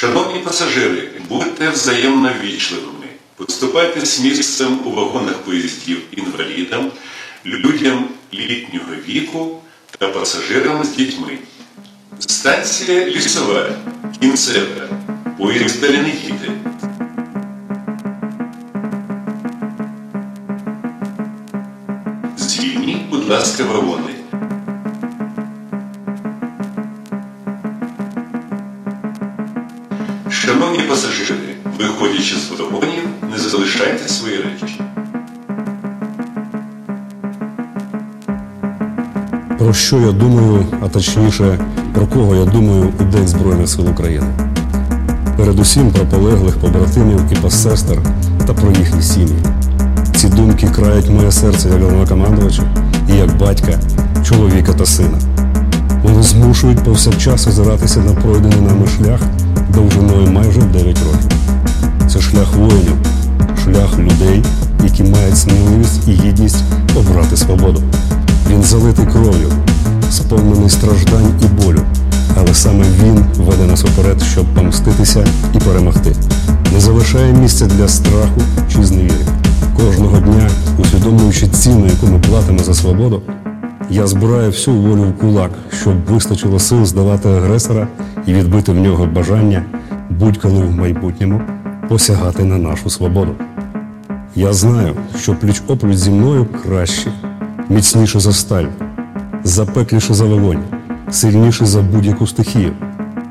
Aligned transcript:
Шановні 0.00 0.38
пасажири, 0.40 1.10
будьте 1.28 1.70
взаємно 1.70 2.30
ввічливими. 2.40 3.06
Поступайтесь 3.36 4.20
місцем 4.20 4.80
у 4.84 4.90
вагонах 4.90 5.38
поїздів 5.38 6.02
інвалідам, 6.16 6.90
людям 7.46 8.08
літнього 8.34 8.94
віку 9.08 9.60
та 9.98 10.08
пасажирам 10.08 10.84
з 10.84 10.88
дітьми. 10.88 11.38
Станція 12.18 13.06
Лісова, 13.06 13.68
кінцева, 14.20 14.88
поїзд 15.38 15.80
далі 15.80 15.98
не 15.98 16.08
їде. 16.08 16.50
Звільніть, 22.36 23.06
будь 23.10 23.28
ласка, 23.28 23.64
вагони. 23.64 24.13
Шановні 30.46 30.82
пасажири, 30.82 31.34
виходячи 31.78 32.34
з 32.36 32.50
вагонів, 32.50 33.08
не 33.30 33.38
залишайте 33.38 34.08
свої 34.08 34.36
речі. 34.36 34.80
Про 39.58 39.72
що 39.72 39.96
я 39.96 40.12
думаю, 40.12 40.66
а 40.80 40.88
точніше, 40.88 41.58
про 41.94 42.06
кого 42.06 42.36
я 42.36 42.44
думаю 42.44 42.92
у 43.00 43.04
День 43.04 43.28
Збройних 43.28 43.68
сил 43.68 43.88
України. 43.88 44.26
Передусім 45.36 45.90
про 45.90 46.04
полеглих 46.06 46.56
побратимів 46.56 47.20
і 47.32 47.34
посестер 47.34 47.98
та 48.46 48.54
про 48.54 48.70
їхні 48.70 49.02
сім'ї. 49.02 49.38
Ці 50.16 50.28
думки 50.28 50.68
крають 50.76 51.10
моє 51.10 51.32
серце 51.32 51.68
як 51.68 51.82
головнокомандувача 51.82 52.62
і 53.08 53.16
як 53.16 53.38
батька, 53.38 53.80
чоловіка 54.28 54.72
та 54.72 54.86
сина. 54.86 55.18
Вони 56.02 56.22
змушують 56.22 56.84
повсякчас 56.84 57.46
озиратися 57.46 58.00
на 58.00 58.12
пройдений 58.12 58.60
нами 58.60 58.86
шлях 58.86 59.20
довжиною 59.74 60.30
9 60.74 60.98
років. 60.98 61.38
Це 62.08 62.20
шлях 62.20 62.54
воїнів, 62.54 62.96
шлях 63.64 63.98
людей, 63.98 64.42
які 64.84 65.02
мають 65.02 65.38
сміливість 65.38 66.08
і 66.08 66.10
гідність 66.10 66.64
обрати 66.96 67.36
свободу. 67.36 67.82
Він 68.50 68.62
залитий 68.62 69.06
кров'ю, 69.06 69.52
сповнений 70.10 70.70
страждань 70.70 71.32
і 71.42 71.62
болю. 71.62 71.80
Але 72.38 72.54
саме 72.54 72.84
він 73.02 73.24
веде 73.36 73.66
нас 73.66 73.84
уперед, 73.84 74.22
щоб 74.22 74.46
помститися 74.46 75.24
і 75.54 75.58
перемогти. 75.58 76.12
Не 76.72 76.80
залишає 76.80 77.32
місця 77.32 77.66
для 77.66 77.88
страху 77.88 78.40
чи 78.72 78.84
зневіри. 78.84 79.26
Кожного 79.76 80.18
дня, 80.18 80.50
усвідомлюючи 80.78 81.46
ціну, 81.46 81.86
яку 81.86 82.06
ми 82.06 82.18
платимо 82.18 82.58
за 82.58 82.74
свободу, 82.74 83.22
я 83.90 84.06
збираю 84.06 84.50
всю 84.50 84.76
волю 84.76 85.02
в 85.02 85.20
кулак, 85.20 85.50
щоб 85.82 86.04
вистачило 86.04 86.58
сил 86.58 86.84
здолати 86.84 87.28
агресора 87.28 87.88
і 88.26 88.34
відбити 88.34 88.72
в 88.72 88.80
нього 88.80 89.06
бажання 89.06 89.62
будь-коли 90.18 90.60
в 90.64 90.70
майбутньому 90.70 91.40
посягати 91.88 92.44
на 92.44 92.58
нашу 92.58 92.90
свободу. 92.90 93.34
Я 94.36 94.52
знаю, 94.52 94.94
що 95.18 95.32
пліч-опліч 95.32 95.94
зі 95.94 96.10
мною 96.10 96.46
краще, 96.62 97.12
міцніше 97.68 98.20
за 98.20 98.32
сталь, 98.32 98.66
запекліше 99.44 100.14
за 100.14 100.24
вогонь, 100.24 100.62
сильніше 101.10 101.66
за 101.66 101.80
будь-яку 101.80 102.26
стихію. 102.26 102.72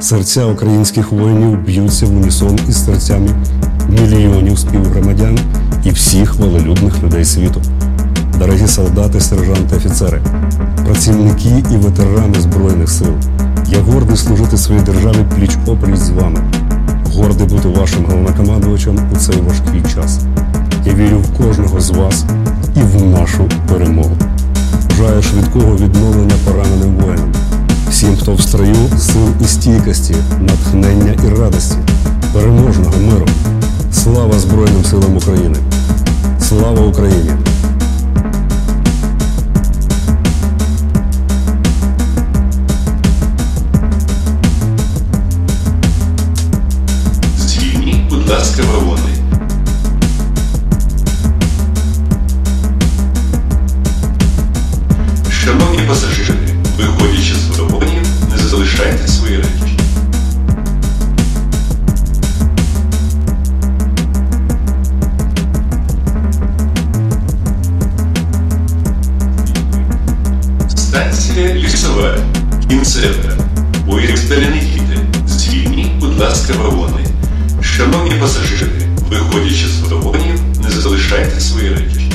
Серця 0.00 0.44
українських 0.44 1.12
воїнів 1.12 1.58
б'ються 1.58 2.06
в 2.06 2.16
унісон 2.16 2.58
із 2.68 2.84
серцями 2.84 3.28
мільйонів 3.88 4.58
співгромадян 4.58 5.38
і 5.84 5.90
всіх 5.90 6.34
волелюбних 6.34 7.02
людей 7.02 7.24
світу. 7.24 7.62
Дорогі 8.38 8.66
солдати, 8.66 9.20
сержанти, 9.20 9.76
офіцери, 9.76 10.22
працівники 10.86 11.64
і 11.72 11.76
ветерани 11.76 12.40
Збройних 12.40 12.90
сил. 12.90 13.14
Я 13.68 13.80
гордий 13.80 14.16
служити 14.16 14.56
своїй 14.58 14.80
державі 14.80 15.26
пліч-опліч 15.36 15.96
з 15.96 16.10
вами. 16.10 16.40
Гордий 17.14 17.46
бути 17.46 17.68
вашим 17.68 18.04
головнокомандувачем 18.04 18.98
у 19.12 19.16
цей 19.16 19.40
важкий 19.40 19.82
час. 19.94 20.20
Я 20.84 20.94
вірю 20.94 21.18
в 21.18 21.38
кожного 21.38 21.80
з 21.80 21.90
вас 21.90 22.24
і 22.76 22.80
в 22.80 23.04
нашу 23.04 23.48
перемогу. 23.68 24.16
Бажаю 24.90 25.22
швидкого 25.22 25.76
відновлення 25.76 26.34
пораненим 26.44 26.96
воїнам, 26.96 27.32
всім, 27.90 28.16
хто 28.16 28.34
в 28.34 28.40
строю, 28.40 28.76
сил 28.98 29.28
і 29.40 29.44
стійкості, 29.44 30.14
натхнення 30.40 31.14
і 31.26 31.40
радості, 31.40 31.76
переможного 32.32 33.00
миру. 33.10 33.26
Слава 33.92 34.38
Збройним 34.38 34.84
силам 34.84 35.16
України! 35.16 35.56
Слава 36.40 36.86
Україні! 36.86 37.30
Станція 71.36 71.62
Лісова, 71.62 72.18
кінцева, 72.68 73.36
не 74.48 74.58
їде. 74.58 74.98
Звільніть, 75.28 75.92
будь 75.92 76.18
ласка, 76.18 76.52
вагони. 76.52 77.06
Шановні 77.62 78.20
пасажири, 78.20 78.70
виходячи 79.10 79.68
з 79.68 79.80
вагонів, 79.80 80.40
не 80.62 80.70
залишайте 80.70 81.40
свої 81.40 81.68
речі. 81.68 82.12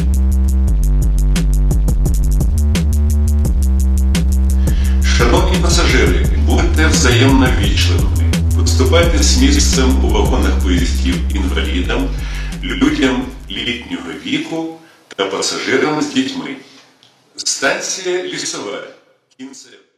Шановні 5.17 5.57
пасажири, 5.61 6.25
будьте 6.45 6.87
взаємно 6.87 7.47
ввічливими. 7.59 8.33
Поступайтесь 8.59 9.37
місцем 9.37 10.05
у 10.05 10.07
вагонах 10.07 10.59
поїздів 10.63 11.15
інвалідам, 11.35 12.07
людям 12.63 13.25
літнього 13.51 14.11
віку 14.25 14.75
та 15.15 15.25
пасажирам 15.25 16.01
з 16.01 16.13
дітьми. 16.13 16.55
Станція 17.35 18.23
Лісова. 18.23 19.00
Кінцева. 19.41 19.91